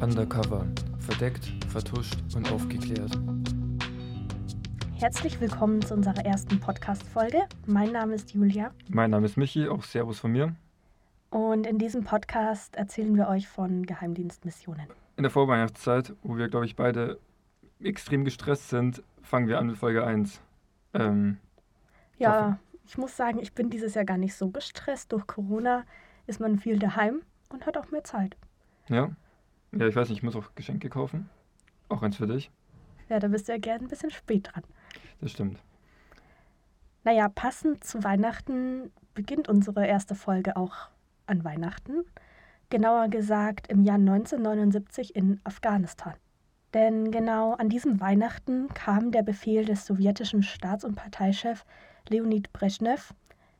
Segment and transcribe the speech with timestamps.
[0.00, 0.64] Undercover.
[1.00, 3.18] Verdeckt, vertuscht und aufgeklärt.
[4.94, 7.42] Herzlich willkommen zu unserer ersten Podcast-Folge.
[7.66, 8.72] Mein Name ist Julia.
[8.88, 10.54] Mein Name ist Michi, auch Servus von mir.
[11.30, 14.86] Und in diesem Podcast erzählen wir euch von Geheimdienstmissionen.
[15.16, 17.18] In der Vorweihnachtszeit, wo wir, glaube ich, beide
[17.80, 20.40] extrem gestresst sind, fangen wir an mit Folge 1.
[20.94, 21.38] Ähm,
[22.18, 25.10] ja, ich muss sagen, ich bin dieses Jahr gar nicht so gestresst.
[25.10, 25.84] Durch Corona
[26.28, 28.36] ist man viel daheim und hat auch mehr Zeit.
[28.88, 29.10] Ja?
[29.72, 31.28] Ja, ich weiß nicht, ich muss auch Geschenke kaufen.
[31.88, 32.50] Auch eins für dich.
[33.08, 34.64] Ja, da bist du ja gern ein bisschen spät dran.
[35.20, 35.58] Das stimmt.
[37.04, 40.88] Naja, passend zu Weihnachten beginnt unsere erste Folge auch
[41.26, 42.04] an Weihnachten.
[42.70, 46.14] Genauer gesagt im Jahr 1979 in Afghanistan.
[46.74, 51.64] Denn genau an diesem Weihnachten kam der Befehl des sowjetischen Staats- und Parteichefs
[52.08, 53.14] Leonid Brezhnev,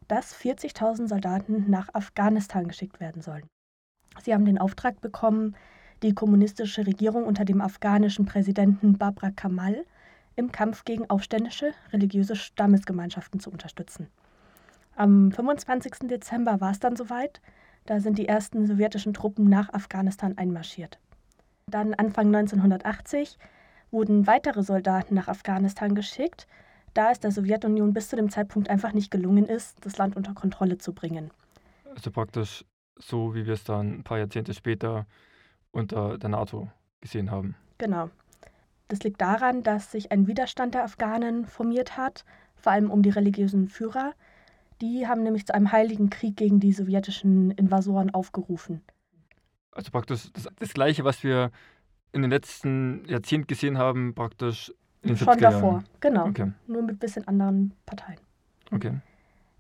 [0.09, 3.47] dass 40.000 Soldaten nach Afghanistan geschickt werden sollen.
[4.23, 5.57] Sie haben den Auftrag bekommen,
[6.03, 9.85] die kommunistische Regierung unter dem afghanischen Präsidenten Babra Kamal
[10.37, 14.09] im Kampf gegen aufständische religiöse Stammesgemeinschaften zu unterstützen.
[14.95, 16.09] Am 25.
[16.09, 17.41] Dezember war es dann soweit,
[17.87, 20.99] da sind die ersten sowjetischen Truppen nach Afghanistan einmarschiert.
[21.67, 23.39] Dann Anfang 1980
[23.91, 26.47] wurden weitere Soldaten nach Afghanistan geschickt,
[26.95, 30.35] da es der Sowjetunion bis zu dem Zeitpunkt einfach nicht gelungen ist, das Land unter
[30.35, 31.31] Kontrolle zu bringen.
[31.95, 32.65] Also praktisch
[32.99, 35.07] so, wie wir es dann ein paar Jahrzehnte später
[35.73, 36.69] unter der NATO
[37.01, 37.55] gesehen haben.
[37.79, 38.11] Genau.
[38.89, 42.25] Das liegt daran, dass sich ein Widerstand der Afghanen formiert hat,
[42.57, 44.15] vor allem um die religiösen Führer.
[44.81, 48.83] Die haben nämlich zu einem heiligen Krieg gegen die sowjetischen Invasoren aufgerufen.
[49.73, 51.51] Also praktisch das, das Gleiche, was wir
[52.13, 54.73] in den letzten Jahrzehnten gesehen haben, praktisch
[55.03, 56.27] in den Schon 70er davor, genau.
[56.27, 58.19] Okay, Nur mit ein bisschen anderen Parteien.
[58.73, 58.93] okay.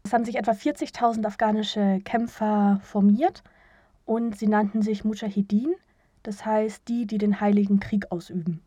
[0.04, 3.42] Es haben sich etwa 40.000 afghanische Kämpfer formiert
[4.06, 5.74] und sie nannten sich Mujahideen,
[6.22, 8.60] das heißt die, die den heiligen Krieg ausüben.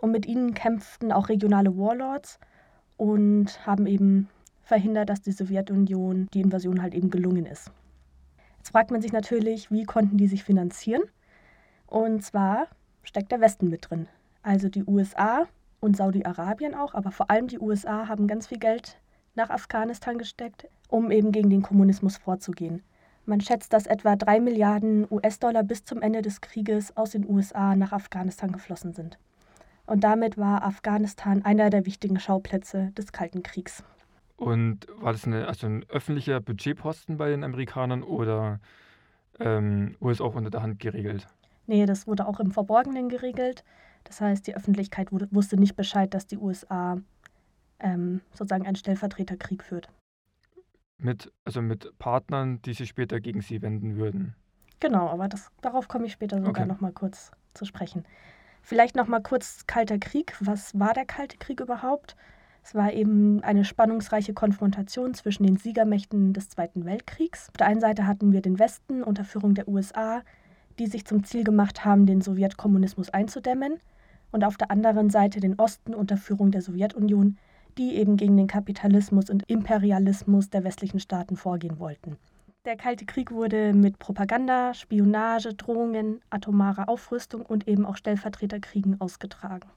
[0.00, 2.38] Und mit ihnen kämpften auch regionale Warlords
[2.96, 4.28] und haben eben
[4.62, 7.70] verhindert, dass die Sowjetunion die Invasion halt eben gelungen ist.
[8.58, 11.02] Jetzt fragt man sich natürlich, wie konnten die sich finanzieren?
[11.86, 12.66] Und zwar
[13.02, 14.08] steckt der Westen mit drin.
[14.42, 15.46] Also die USA
[15.80, 19.00] und Saudi-Arabien auch, aber vor allem die USA haben ganz viel Geld
[19.34, 22.82] nach Afghanistan gesteckt, um eben gegen den Kommunismus vorzugehen.
[23.28, 27.76] Man schätzt, dass etwa 3 Milliarden US-Dollar bis zum Ende des Krieges aus den USA
[27.76, 29.18] nach Afghanistan geflossen sind.
[29.84, 33.84] Und damit war Afghanistan einer der wichtigen Schauplätze des Kalten Kriegs.
[34.38, 38.60] Und war das eine, also ein öffentlicher Budgetposten bei den Amerikanern oder
[39.38, 41.26] ähm, wurde es auch unter der Hand geregelt?
[41.66, 43.62] Nee, das wurde auch im Verborgenen geregelt.
[44.04, 46.96] Das heißt, die Öffentlichkeit wurde, wusste nicht Bescheid, dass die USA
[47.78, 49.90] ähm, sozusagen einen Stellvertreterkrieg führt.
[51.00, 54.34] Mit, also mit Partnern, die sich später gegen sie wenden würden.
[54.80, 56.66] Genau, aber das, darauf komme ich später sogar Okay.
[56.66, 58.04] noch mal kurz zu sprechen.
[58.62, 60.34] Vielleicht noch mal kurz Kalter Krieg.
[60.40, 62.16] Was war der Kalte Krieg überhaupt?
[62.64, 67.48] Es war eben eine spannungsreiche Konfrontation zwischen den Siegermächten des Zweiten Weltkriegs.
[67.48, 70.22] Auf der einen Seite hatten wir den Westen unter Führung der USA,
[70.78, 73.78] die sich zum Ziel gemacht haben, den Sowjetkommunismus einzudämmen.
[74.32, 77.38] Und auf der anderen Seite den Osten unter Führung der Sowjetunion,
[77.78, 82.16] die eben gegen den Kapitalismus und Imperialismus der westlichen Staaten vorgehen wollten.
[82.64, 89.68] Der Kalte Krieg wurde mit Propaganda, Spionage, Drohungen, atomarer Aufrüstung und eben auch Stellvertreterkriegen ausgetragen.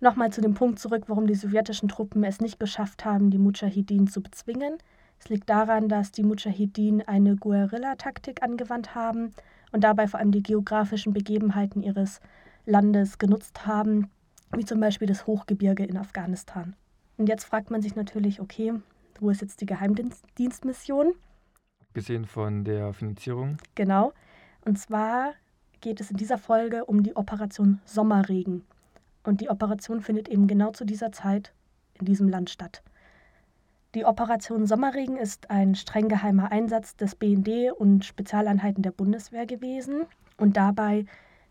[0.00, 4.06] Nochmal zu dem Punkt zurück, warum die sowjetischen Truppen es nicht geschafft haben, die Mujahideen
[4.06, 4.78] zu bezwingen.
[5.18, 9.32] Es liegt daran, dass die Mujahideen eine Guerilla-Taktik angewandt haben
[9.72, 12.20] und dabei vor allem die geografischen Begebenheiten ihres
[12.64, 14.08] Landes genutzt haben,
[14.56, 16.76] wie zum Beispiel das Hochgebirge in Afghanistan.
[17.18, 18.72] Und jetzt fragt man sich natürlich, okay,
[19.20, 21.14] wo ist jetzt die Geheimdienstmission?
[21.92, 23.58] Gesehen von der Finanzierung.
[23.74, 24.12] Genau.
[24.64, 25.34] Und zwar
[25.80, 28.64] geht es in dieser Folge um die Operation Sommerregen.
[29.24, 31.52] Und die Operation findet eben genau zu dieser Zeit
[31.94, 32.82] in diesem Land statt.
[33.94, 40.06] Die Operation Sommerregen ist ein streng geheimer Einsatz des BND und Spezialeinheiten der Bundeswehr gewesen.
[40.36, 41.04] Und dabei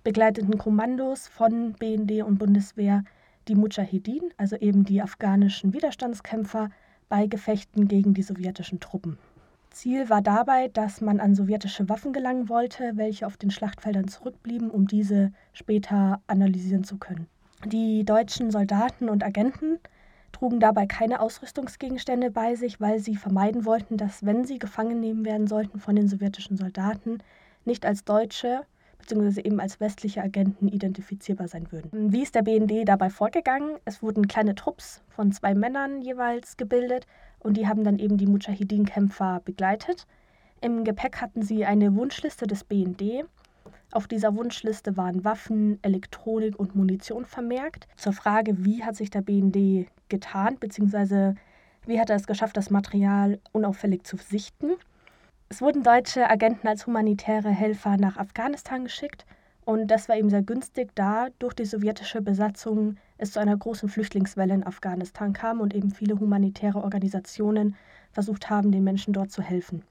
[0.04, 3.04] begleiteten Kommandos von BND und Bundeswehr
[3.48, 6.70] die Mujahideen, also eben die afghanischen Widerstandskämpfer,
[7.10, 9.18] bei Gefechten gegen die sowjetischen Truppen.
[9.72, 14.72] Ziel war dabei, dass man an sowjetische Waffen gelangen wollte, welche auf den Schlachtfeldern zurückblieben,
[14.72, 17.28] um diese später analysieren zu können.
[17.66, 19.80] Die deutschen Soldaten und Agenten
[20.32, 25.26] trugen dabei keine Ausrüstungsgegenstände bei sich, weil sie vermeiden wollten, dass, wenn sie gefangen nehmen
[25.26, 27.20] werden sollten von den sowjetischen Soldaten,
[27.66, 28.62] nicht als Deutsche
[29.00, 29.42] bzw.
[29.42, 32.12] eben als westliche Agenten identifizierbar sein würden.
[32.12, 33.78] Wie ist der BND dabei vorgegangen?
[33.86, 37.06] Es wurden kleine Trupps von zwei Männern jeweils gebildet
[37.40, 40.06] und die haben dann eben die Mujahideen-Kämpfer begleitet.
[40.62, 43.26] Im Gepäck hatten sie eine Wunschliste des BND
[43.92, 47.88] Auf dieser Wunschliste waren Waffen, Elektronik und Munition vermerkt.
[47.96, 51.36] Zur Frage, wie hat sich der BND getarnt, beziehungsweise
[51.86, 54.72] wie hat er es geschafft, das Material unauffällig zu sichten.
[55.50, 59.26] Es wurden deutsche Agenten als humanitäre Helfer nach Afghanistan geschickt
[59.64, 63.88] und das war eben sehr günstig, da durch die sowjetische Besatzung es zu einer großen
[63.88, 67.76] Flüchtlingswelle in Afghanistan kam und eben viele humanitäre Organisationen
[68.12, 69.84] versucht haben, den Menschen dort zu helfen.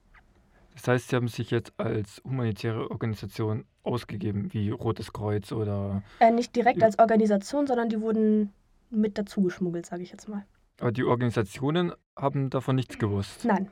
[0.75, 6.02] Das heißt, Sie haben sich jetzt als humanitäre Organisation ausgegeben, wie Rotes Kreuz oder.
[6.20, 8.52] Äh, nicht direkt als Organisation, sondern die wurden
[8.91, 10.44] mit dazu geschmuggelt, sage ich jetzt mal.
[10.81, 13.47] Aber die Organisationen haben davon nichts gewusst.
[13.47, 13.69] Nein.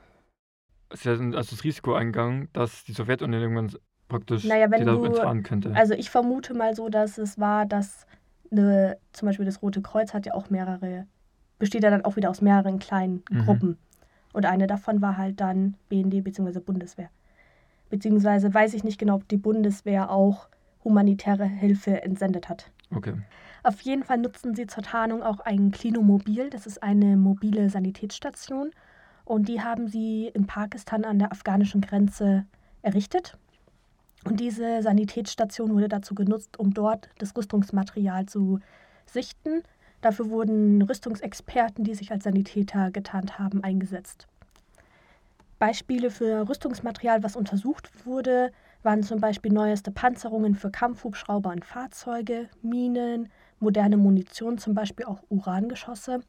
[0.92, 3.72] Sie hatten also das Risiko eingegangen, dass die Sowjetunion irgendwann
[4.08, 5.74] praktisch Naja, wenn du- entfahren könnte.
[5.74, 8.06] Also ich vermute mal so, dass es war, dass
[8.52, 11.06] eine, zum Beispiel das Rote Kreuz hat ja auch mehrere,
[11.58, 13.38] besteht ja dann auch wieder aus mehreren kleinen Mhm.
[13.38, 13.78] Gruppen.
[14.32, 16.60] Und eine davon war halt dann BND bzw.
[16.60, 17.10] Bundeswehr.
[17.90, 20.48] Beziehungsweise weiß ich nicht genau, ob die Bundeswehr auch
[20.82, 22.70] humanitäre Hilfe entsendet hat.
[22.94, 23.14] okay.
[23.62, 26.50] Auf jeden Fall nutzen sie zur Tarnung auch ein Klinomobil.
[26.50, 28.70] Das ist eine mobile Sanitätsstation.
[29.24, 32.44] Und die haben sie in Pakistan an der afghanischen Grenze
[32.82, 33.38] errichtet.
[34.24, 38.60] Und diese Sanitätsstation wurde dazu genutzt, um dort das Rüstungsmaterial zu
[39.06, 39.62] sichten.
[40.00, 44.26] Dafür wurden Rüstungsexperten, die sich als Sanitäter getarnt haben, eingesetzt.
[45.58, 48.50] Beispiele für Rüstungsmaterial, was untersucht wurde,
[48.82, 53.30] waren zum Beispiel neueste Panzerungen für Kampfhubschrauber und Fahrzeuge, Minen,
[53.60, 56.20] moderne Munition, zum Beispiel auch Urangeschosse,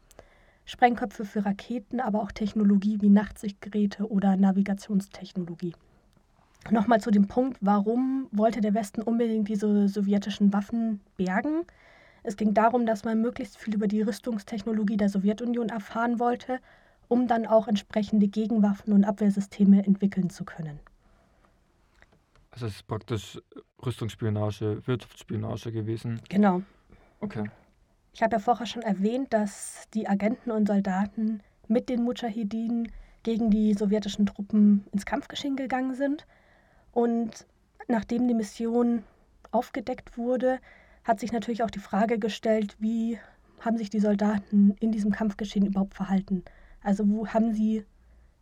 [0.65, 5.73] Sprengköpfe für Raketen, aber auch Technologie wie Nachtsichtgeräte oder Navigationstechnologie.
[6.71, 11.63] Nochmal zu dem Punkt, warum wollte der Westen unbedingt diese sowjetischen Waffen bergen?
[12.23, 16.59] Es ging darum, dass man möglichst viel über die Rüstungstechnologie der Sowjetunion erfahren wollte,
[17.07, 20.79] um dann auch entsprechende Gegenwaffen und Abwehrsysteme entwickeln zu können.
[22.49, 23.39] Also es ist praktisch
[23.85, 26.19] Rüstungsspionage, Wirtschaftsspionage gewesen.
[26.29, 26.63] Genau.
[27.19, 27.43] Okay.
[28.15, 32.89] Ich habe ja vorher schon erwähnt, dass die Agenten und Soldaten mit den Mujahedin
[33.23, 36.25] gegen die sowjetischen Truppen ins Kampfgeschehen gegangen sind.
[36.93, 37.45] Und
[37.89, 39.03] nachdem die Mission
[39.51, 40.59] aufgedeckt wurde,
[41.03, 43.19] hat sich natürlich auch die Frage gestellt, wie
[43.59, 46.45] haben sich die Soldaten in diesem Kampfgeschehen überhaupt verhalten?
[46.81, 47.83] Also wo haben sie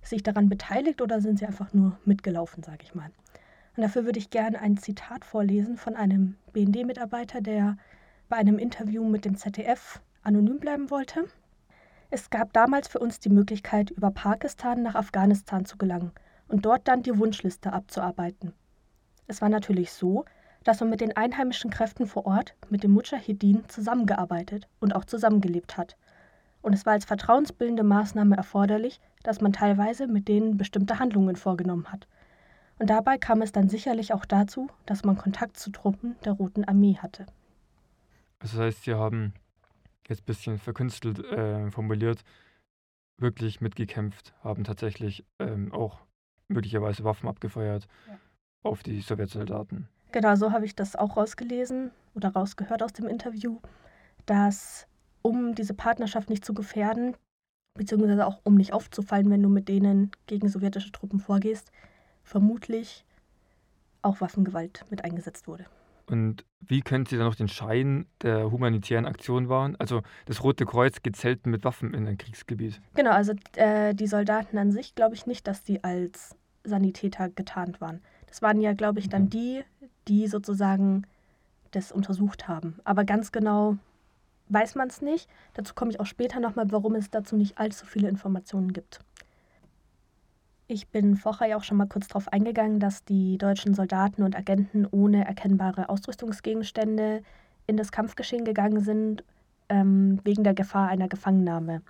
[0.04, 3.10] sich daran beteiligt oder sind sie einfach nur mitgelaufen, sage ich mal.
[3.76, 7.78] Und dafür würde ich gerne ein Zitat vorlesen von einem BND-Mitarbeiter, der
[8.30, 11.26] bei einem Interview mit dem ZDF anonym bleiben wollte.
[12.10, 16.12] Es gab damals für uns die Möglichkeit, über Pakistan nach Afghanistan zu gelangen
[16.48, 18.54] und dort dann die Wunschliste abzuarbeiten.
[19.28, 20.26] Es war natürlich so,
[20.64, 25.78] dass man mit den einheimischen Kräften vor Ort, mit den Mujahedin, zusammengearbeitet und auch zusammengelebt
[25.78, 25.98] hat.
[26.62, 31.92] Und es war als vertrauensbildende Maßnahme erforderlich, dass man teilweise mit denen bestimmte Handlungen vorgenommen
[31.92, 32.08] hat.
[32.80, 36.64] Und dabei kam es dann sicherlich auch dazu, dass man Kontakt zu Truppen der Roten
[36.64, 37.26] Armee hatte.
[38.44, 39.34] Also das heißt, Sie haben
[40.10, 42.24] jetzt ein bisschen verkünstelt äh, formuliert,
[43.18, 46.02] wirklich mitgekämpft, haben tatsächlich ähm, auch
[46.50, 48.20] möglicherweise Waffen abgefeuert Ja.
[48.64, 49.88] auf die Sowjetsoldaten.
[50.12, 53.62] Genau, so habe ich das auch rausgelesen oder rausgehört aus dem Interview,
[54.26, 54.88] dass
[55.22, 57.16] um diese Partnerschaft nicht zu gefährden,
[57.76, 61.72] beziehungsweise auch um nicht aufzufallen, wenn du mit denen gegen sowjetische Truppen vorgehst,
[62.24, 63.06] vermutlich
[64.02, 65.66] auch Waffengewalt mit eingesetzt wurde.
[66.06, 69.76] Und wie können Sie dann noch den Schein der humanitären Aktion wahren?
[69.80, 72.82] Also das Rote Kreuz geht selten mit Waffen in ein Kriegsgebiet.
[72.94, 77.82] Genau, also äh, die Soldaten an sich glaube ich nicht, dass die als Sanitäter getarnt
[77.82, 78.02] waren.
[78.28, 79.30] Das waren ja, glaube ich, dann Mhm.
[79.30, 79.64] die,
[80.08, 81.04] die sozusagen
[81.72, 82.80] das untersucht haben.
[82.84, 83.78] Aber ganz genau
[84.50, 85.30] weiß man es nicht.
[85.54, 89.00] Dazu komme ich auch später nochmal, warum es dazu nicht allzu viele Informationen gibt.
[90.68, 94.36] Ich bin vorher ja auch schon mal kurz darauf eingegangen, dass die deutschen Soldaten und
[94.36, 97.22] Agenten ohne erkennbare Ausrüstungsgegenstände
[97.68, 99.24] in das Kampfgeschehen gegangen sind,
[99.70, 101.82] ähm, wegen der Gefahr einer Gefangennahme.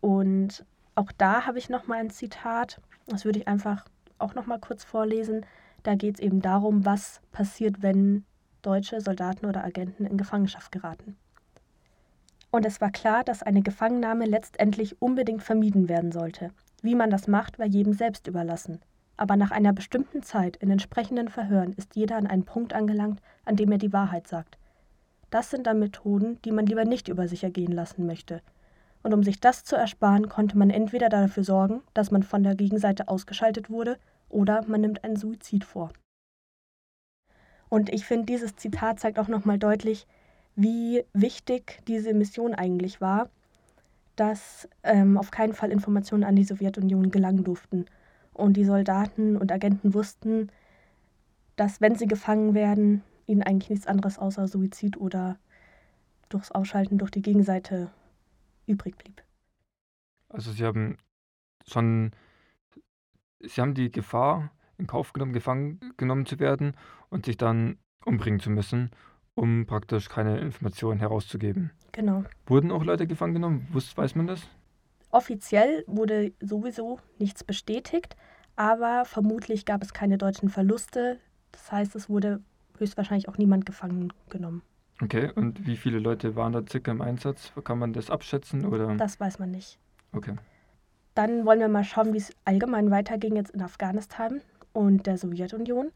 [0.00, 0.64] Und
[0.94, 3.84] auch da habe ich nochmal ein Zitat, das würde ich einfach
[4.18, 5.44] auch nochmal kurz vorlesen.
[5.82, 8.24] Da geht es eben darum, was passiert, wenn
[8.62, 11.16] deutsche Soldaten oder Agenten in Gefangenschaft geraten.
[12.50, 16.50] Und es war klar, dass eine Gefangennahme letztendlich unbedingt vermieden werden sollte.
[16.82, 18.80] Wie man das macht, war jedem selbst überlassen.
[19.16, 23.56] Aber nach einer bestimmten Zeit in entsprechenden Verhören ist jeder an einen Punkt angelangt, an
[23.56, 24.58] dem er die Wahrheit sagt.
[25.30, 28.40] Das sind dann Methoden, die man lieber nicht über sich ergehen lassen möchte.
[29.02, 32.54] Und um sich das zu ersparen, konnte man entweder dafür sorgen, dass man von der
[32.54, 35.90] Gegenseite ausgeschaltet wurde, oder man nimmt einen Suizid vor.
[37.68, 40.06] Und ich finde, dieses Zitat zeigt auch nochmal deutlich,
[40.56, 43.30] wie wichtig diese Mission eigentlich war,
[44.18, 47.86] dass ähm, auf keinen Fall Informationen an die Sowjetunion gelangen durften.
[48.32, 50.50] Und die Soldaten und Agenten wussten,
[51.56, 55.38] dass, wenn sie gefangen werden, ihnen eigentlich nichts anderes außer Suizid oder
[56.28, 57.90] durchs Ausschalten durch die Gegenseite
[58.66, 59.22] übrig blieb.
[60.28, 60.98] Also sie haben
[61.66, 62.12] schon,
[63.40, 66.74] sie haben die Gefahr in Kauf genommen, gefangen genommen zu werden
[67.08, 68.90] und sich dann umbringen zu müssen,
[69.38, 71.70] um praktisch keine Informationen herauszugeben.
[71.92, 72.24] Genau.
[72.46, 73.68] Wurden auch Leute gefangen genommen?
[73.72, 74.42] Wusst, weiß man das?
[75.10, 78.16] Offiziell wurde sowieso nichts bestätigt,
[78.56, 81.18] aber vermutlich gab es keine deutschen Verluste.
[81.52, 82.40] Das heißt, es wurde
[82.78, 84.62] höchstwahrscheinlich auch niemand gefangen genommen.
[85.00, 87.52] Okay, und wie viele Leute waren da circa im Einsatz?
[87.64, 88.66] Kann man das abschätzen?
[88.66, 88.94] Oder?
[88.96, 89.78] Das weiß man nicht.
[90.12, 90.34] Okay.
[91.14, 94.40] Dann wollen wir mal schauen, wie es allgemein weiterging jetzt in Afghanistan
[94.72, 95.92] und der Sowjetunion.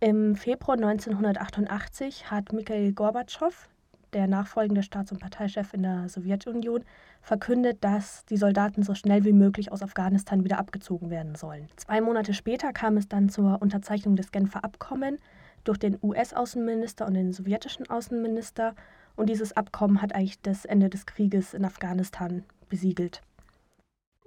[0.00, 3.68] Im Februar 1988 hat Mikhail Gorbatschow,
[4.12, 6.84] der nachfolgende Staats- und Parteichef in der Sowjetunion,
[7.22, 11.68] verkündet, dass die Soldaten so schnell wie möglich aus Afghanistan wieder abgezogen werden sollen.
[11.76, 15.18] Zwei Monate später kam es dann zur Unterzeichnung des Genfer Abkommen
[15.64, 18.74] durch den US-Außenminister und den sowjetischen Außenminister.
[19.16, 23.22] Und dieses Abkommen hat eigentlich das Ende des Krieges in Afghanistan besiegelt.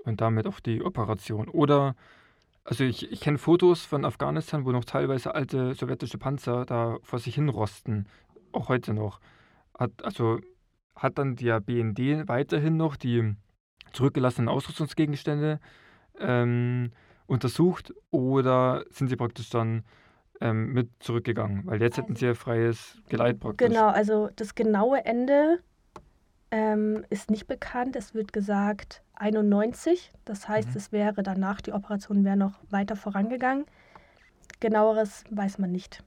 [0.03, 1.47] Und damit auch die Operation.
[1.47, 1.95] Oder,
[2.69, 7.17] also ich, ich kenne Fotos von Afghanistan, wo noch teilweise alte sowjetische Panzer da vor
[7.17, 8.05] sich hin rosten.
[8.51, 9.19] Auch heute noch.
[9.77, 10.39] Hat, also
[10.95, 13.33] hat dann der BND weiterhin noch die
[13.91, 15.59] zurückgelassenen Ausrüstungsgegenstände
[16.19, 16.91] ähm,
[17.25, 19.83] untersucht oder sind sie praktisch dann
[20.39, 21.65] ähm, mit zurückgegangen?
[21.65, 23.67] Weil jetzt hätten sie ja freies Geleit praktisch.
[23.67, 25.57] Genau, also das genaue Ende
[26.51, 27.95] ähm, ist nicht bekannt.
[27.95, 30.11] Es wird gesagt 91.
[30.25, 30.77] Das heißt, mhm.
[30.77, 33.65] es wäre danach, die Operation wäre noch weiter vorangegangen.
[34.59, 36.03] Genaueres weiß man nicht.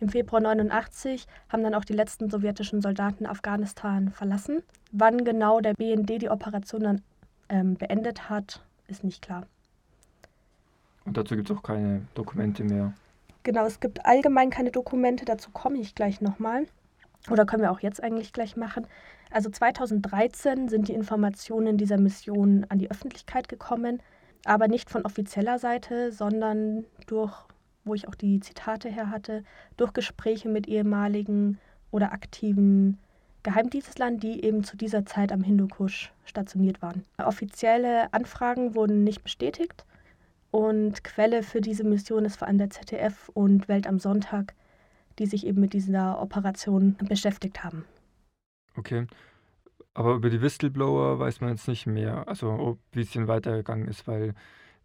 [0.00, 4.62] Im Februar 89 haben dann auch die letzten sowjetischen Soldaten Afghanistan verlassen.
[4.92, 7.02] Wann genau der BND die Operation dann
[7.48, 9.46] ähm, beendet hat, ist nicht klar.
[11.04, 12.94] Und dazu gibt es auch keine Dokumente mehr.
[13.42, 16.66] Genau, es gibt allgemein keine Dokumente, dazu komme ich gleich nochmal.
[17.28, 18.86] Oder können wir auch jetzt eigentlich gleich machen.
[19.30, 24.02] Also 2013 sind die Informationen dieser Mission an die Öffentlichkeit gekommen,
[24.44, 27.32] aber nicht von offizieller Seite, sondern durch,
[27.84, 29.44] wo ich auch die Zitate her hatte,
[29.76, 31.58] durch Gespräche mit ehemaligen
[31.90, 32.98] oder aktiven
[33.42, 37.04] Geheimdienstlern, die eben zu dieser Zeit am Hindukusch stationiert waren.
[37.18, 39.84] Offizielle Anfragen wurden nicht bestätigt
[40.50, 44.54] und Quelle für diese Mission ist vor allem der ZDF und Welt am Sonntag,
[45.20, 47.84] die sich eben mit dieser Operation beschäftigt haben.
[48.74, 49.06] Okay.
[49.92, 54.08] Aber über die Whistleblower weiß man jetzt nicht mehr, also wie es denn weitergegangen ist,
[54.08, 54.34] weil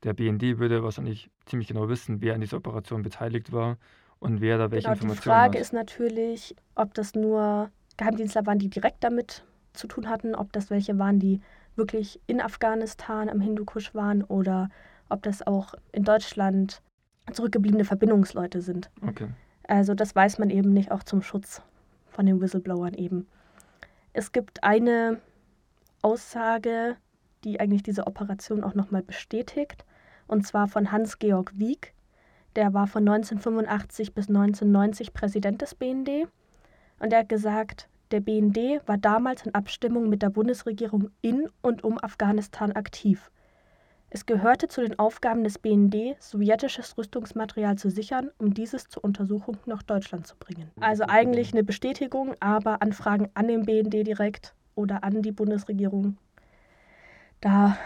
[0.03, 3.77] der BND würde wahrscheinlich ziemlich genau wissen, wer an dieser Operation beteiligt war
[4.19, 5.23] und wer da welche genau, Informationen hat.
[5.23, 5.61] Die Frage hat.
[5.61, 10.69] ist natürlich, ob das nur Geheimdienstler waren, die direkt damit zu tun hatten, ob das
[10.69, 11.39] welche waren, die
[11.77, 14.69] wirklich in Afghanistan am Hindukusch waren oder
[15.07, 16.81] ob das auch in Deutschland
[17.31, 18.89] zurückgebliebene Verbindungsleute sind.
[19.01, 19.27] Okay.
[19.67, 21.61] Also das weiß man eben nicht, auch zum Schutz
[22.07, 23.27] von den Whistleblowern eben.
[24.13, 25.19] Es gibt eine
[26.01, 26.97] Aussage,
[27.43, 29.85] die eigentlich diese Operation auch nochmal bestätigt,
[30.27, 31.93] und zwar von Hans-Georg Wieck.
[32.55, 36.27] Der war von 1985 bis 1990 Präsident des BND
[36.99, 41.83] und er hat gesagt, der BND war damals in Abstimmung mit der Bundesregierung in und
[41.83, 43.31] um Afghanistan aktiv.
[44.15, 49.57] Es gehörte zu den Aufgaben des BND, sowjetisches Rüstungsmaterial zu sichern, um dieses zur Untersuchung
[49.65, 50.71] nach Deutschland zu bringen.
[50.79, 56.15] Also eigentlich eine Bestätigung, aber Anfragen an den BND direkt oder an die Bundesregierung,
[57.41, 57.77] da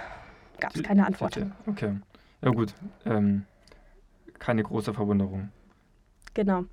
[0.59, 1.43] gab es keine Antwort.
[1.65, 1.97] Okay,
[2.43, 3.47] ja gut, ähm,
[4.37, 5.49] keine große Verwunderung.
[6.35, 6.65] Genau.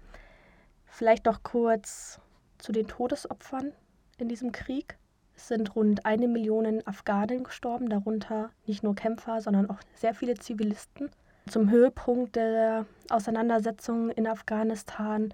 [0.85, 2.21] Vielleicht noch kurz
[2.59, 3.73] zu den Todesopfern
[4.19, 4.99] in diesem Krieg.
[5.37, 10.35] Es sind rund eine Million Afghanen gestorben, darunter nicht nur Kämpfer, sondern auch sehr viele
[10.35, 11.11] Zivilisten.
[11.49, 15.33] Zum Höhepunkt der Auseinandersetzungen in Afghanistan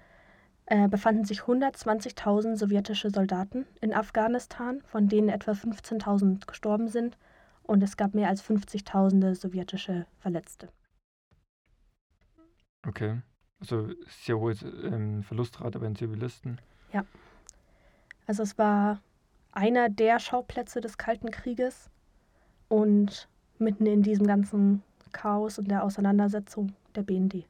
[0.65, 7.17] äh, befanden sich 120.000 sowjetische Soldaten in Afghanistan, von denen etwa 15.000 gestorben sind.
[7.63, 10.67] Und es gab mehr als 50.000 sowjetische Verletzte.
[12.85, 13.21] Okay.
[13.59, 13.89] Also
[14.25, 16.59] sehr hohe ähm, Verlustrate bei den Zivilisten.
[16.91, 17.05] Ja.
[18.27, 19.01] Also es war
[19.53, 21.89] einer der Schauplätze des Kalten Krieges
[22.67, 23.27] und
[23.59, 27.45] mitten in diesem ganzen Chaos und der Auseinandersetzung der BND.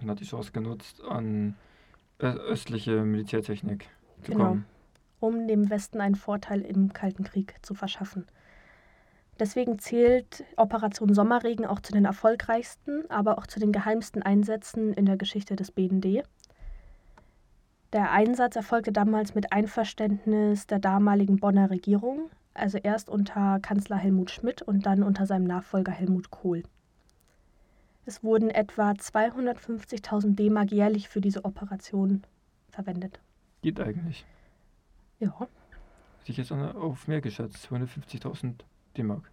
[0.00, 1.56] Und hat die Chance genutzt, an
[2.18, 3.88] östliche Militärtechnik
[4.22, 4.66] zu genau, kommen.
[5.18, 8.26] Um dem Westen einen Vorteil im Kalten Krieg zu verschaffen.
[9.38, 15.06] Deswegen zählt Operation Sommerregen auch zu den erfolgreichsten, aber auch zu den geheimsten Einsätzen in
[15.06, 16.22] der Geschichte des BND.
[17.92, 24.30] Der Einsatz erfolgte damals mit Einverständnis der damaligen Bonner Regierung, also erst unter Kanzler Helmut
[24.30, 26.62] Schmidt und dann unter seinem Nachfolger Helmut Kohl.
[28.06, 32.22] Es wurden etwa 250.000 D-Mark jährlich für diese Operation
[32.70, 33.20] verwendet.
[33.62, 34.24] Geht eigentlich.
[35.18, 35.38] Ja.
[35.38, 37.68] Hätte ich jetzt auf mehr geschätzt.
[37.70, 38.54] 250.000
[38.96, 39.30] D-Mark.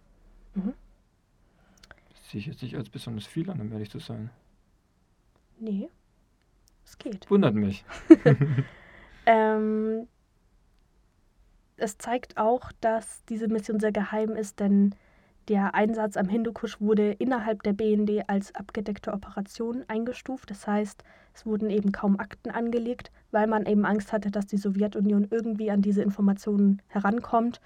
[0.54, 0.74] Mhm.
[2.10, 4.30] Das sehe ich jetzt nicht als besonders viel an, um ehrlich zu sein.
[5.58, 5.88] Nee.
[6.88, 7.30] Es geht.
[7.30, 7.84] Wundert mich.
[9.30, 10.08] Ähm,
[11.76, 14.94] es zeigt auch, dass diese Mission sehr geheim ist, denn
[15.48, 20.50] der Einsatz am Hindukusch wurde innerhalb der BND als abgedeckte Operation eingestuft.
[20.50, 21.04] Das heißt,
[21.34, 25.70] es wurden eben kaum Akten angelegt, weil man eben Angst hatte, dass die Sowjetunion irgendwie
[25.70, 27.60] an diese Informationen herankommt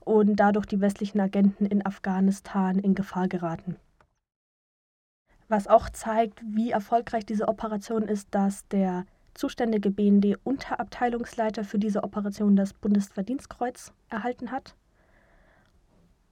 [0.00, 3.76] und dadurch die westlichen Agenten in Afghanistan in Gefahr geraten.
[5.52, 9.04] Was auch zeigt, wie erfolgreich diese Operation ist, dass der
[9.34, 14.74] zuständige BND-Unterabteilungsleiter für diese Operation das Bundesverdienstkreuz erhalten hat.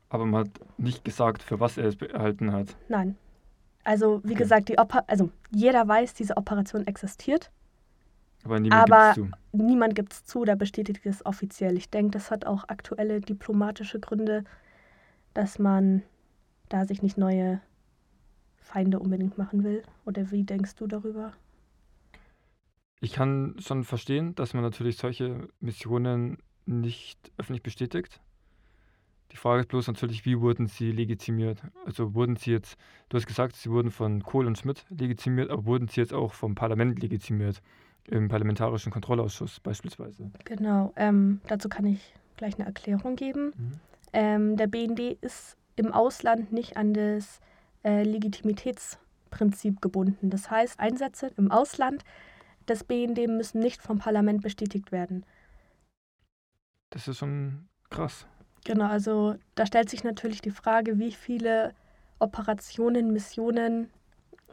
[0.08, 2.74] Aber man hat nicht gesagt, für was er es erhalten hat.
[2.88, 3.18] Nein.
[3.84, 4.36] Also, wie Okay.
[4.36, 7.50] gesagt, die Oper also jeder weiß, diese Operation existiert.
[8.44, 9.62] Aber niemand Aber- gibt's zu.
[9.62, 11.76] Niemand gibt es zu, der bestätigt es offiziell.
[11.76, 14.44] Ich denke, das hat auch aktuelle diplomatische Gründe,
[15.34, 16.02] dass man
[16.70, 17.60] da sich nicht neue
[18.60, 19.82] Feinde unbedingt machen will.
[20.04, 21.32] Oder wie denkst du darüber?
[23.00, 28.20] Ich kann schon verstehen, dass man natürlich solche Missionen nicht öffentlich bestätigt.
[29.32, 31.62] Die Frage ist bloß natürlich, wie wurden sie legitimiert?
[31.86, 32.76] Also wurden sie jetzt,
[33.08, 36.34] du hast gesagt, sie wurden von Kohl und Schmidt legitimiert, aber wurden sie jetzt auch
[36.34, 37.62] vom Parlament legitimiert?
[38.06, 40.30] Im Parlamentarischen Kontrollausschuss beispielsweise.
[40.44, 43.52] Genau, ähm, dazu kann ich gleich eine Erklärung geben.
[43.56, 43.72] Mhm.
[44.12, 47.40] Ähm, der BND ist im Ausland nicht an das
[47.84, 50.30] äh, Legitimitätsprinzip gebunden.
[50.30, 52.04] Das heißt, Einsätze im Ausland
[52.68, 55.24] des BND müssen nicht vom Parlament bestätigt werden.
[56.90, 58.26] Das ist schon krass.
[58.64, 61.72] Genau, also da stellt sich natürlich die Frage, wie viele
[62.18, 63.90] Operationen, Missionen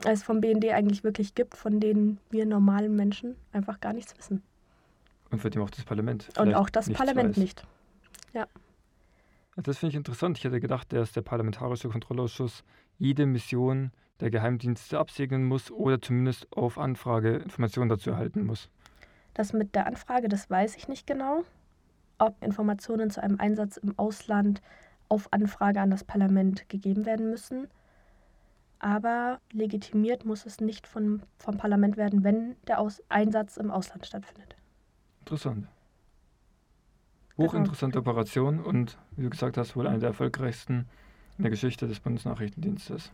[0.06, 4.44] es vom BND eigentlich wirklich gibt, von denen wir normalen Menschen einfach gar nichts wissen.
[5.32, 6.30] Und für dem auch das Parlament.
[6.40, 7.38] Und auch das Parlament weiß.
[7.38, 7.68] nicht.
[8.34, 8.48] Ja,
[9.63, 10.38] Das finde ich interessant.
[10.38, 12.63] Ich hätte gedacht, dass der Parlamentarische Kontrollausschuss
[12.98, 18.70] jede Mission der Geheimdienste absegnen muss oder zumindest auf Anfrage Informationen dazu erhalten muss.
[19.34, 21.43] Das mit der Anfrage, das weiß ich nicht genau,
[22.17, 24.62] ob Informationen zu einem Einsatz im Ausland
[25.10, 27.67] auf Anfrage an das Parlament gegeben werden müssen.
[28.80, 34.06] Aber legitimiert muss es nicht von, vom Parlament werden, wenn der Aus Einsatz im Ausland
[34.06, 34.56] stattfindet.
[35.22, 35.67] Interessant.
[37.38, 37.50] Genau.
[37.50, 40.88] Hochinteressante Operation und, wie du gesagt hast, wohl eine der erfolgreichsten
[41.38, 43.12] in der Geschichte des Bundesnachrichtendienstes.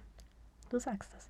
[0.69, 1.29] Du sagst es.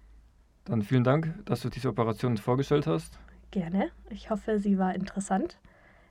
[0.65, 3.19] Dann vielen Dank, dass du diese Operation vorgestellt hast.
[3.51, 3.91] Gerne.
[4.10, 5.58] Ich hoffe, sie war interessant.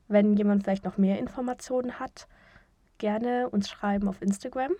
[0.08, 2.28] Wenn jemand vielleicht noch mehr Informationen hat,
[2.98, 4.72] gerne uns schreiben auf Instagram.